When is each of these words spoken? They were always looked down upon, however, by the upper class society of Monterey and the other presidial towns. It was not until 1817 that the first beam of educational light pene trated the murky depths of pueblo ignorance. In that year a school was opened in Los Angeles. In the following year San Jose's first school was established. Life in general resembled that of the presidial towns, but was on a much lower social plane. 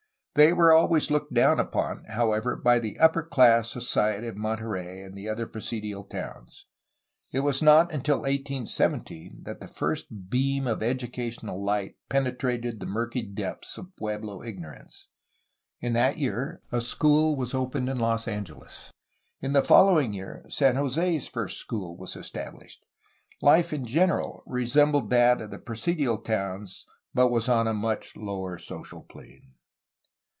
They 0.33 0.53
were 0.53 0.71
always 0.71 1.11
looked 1.11 1.33
down 1.33 1.59
upon, 1.59 2.05
however, 2.05 2.55
by 2.55 2.79
the 2.79 2.97
upper 2.99 3.21
class 3.21 3.69
society 3.69 4.27
of 4.27 4.37
Monterey 4.37 5.01
and 5.03 5.13
the 5.13 5.27
other 5.27 5.45
presidial 5.45 6.09
towns. 6.09 6.67
It 7.33 7.41
was 7.41 7.61
not 7.61 7.91
until 7.93 8.19
1817 8.19 9.39
that 9.43 9.59
the 9.59 9.67
first 9.67 10.29
beam 10.29 10.67
of 10.67 10.81
educational 10.81 11.61
light 11.61 11.97
pene 12.09 12.33
trated 12.37 12.79
the 12.79 12.85
murky 12.85 13.21
depths 13.23 13.77
of 13.77 13.93
pueblo 13.97 14.41
ignorance. 14.41 15.09
In 15.81 15.91
that 15.93 16.17
year 16.17 16.61
a 16.71 16.79
school 16.79 17.35
was 17.35 17.53
opened 17.53 17.89
in 17.89 17.99
Los 17.99 18.25
Angeles. 18.25 18.89
In 19.41 19.51
the 19.51 19.61
following 19.61 20.13
year 20.13 20.45
San 20.47 20.77
Jose's 20.77 21.27
first 21.27 21.57
school 21.57 21.97
was 21.97 22.15
established. 22.15 22.85
Life 23.41 23.73
in 23.73 23.85
general 23.85 24.43
resembled 24.45 25.09
that 25.09 25.41
of 25.41 25.51
the 25.51 25.59
presidial 25.59 26.23
towns, 26.23 26.85
but 27.13 27.27
was 27.27 27.49
on 27.49 27.67
a 27.67 27.73
much 27.73 28.15
lower 28.15 28.57
social 28.57 29.01
plane. 29.01 29.55